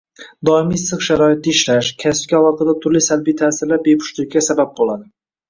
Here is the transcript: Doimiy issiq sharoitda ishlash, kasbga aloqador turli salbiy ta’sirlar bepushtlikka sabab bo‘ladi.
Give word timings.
Doimiy 0.47 0.77
issiq 0.77 1.03
sharoitda 1.07 1.51
ishlash, 1.53 1.89
kasbga 2.05 2.39
aloqador 2.39 2.79
turli 2.87 3.03
salbiy 3.09 3.37
ta’sirlar 3.43 3.83
bepushtlikka 3.91 4.45
sabab 4.49 4.75
bo‘ladi. 4.83 5.09